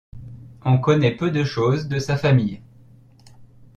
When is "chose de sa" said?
1.43-2.17